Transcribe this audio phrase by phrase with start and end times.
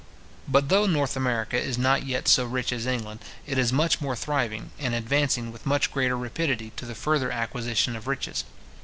[0.47, 4.15] But though North America is not yet so rich as England, it is much more
[4.15, 8.43] thriving, and advancing with much greater rapidity to the further acquisition of riches.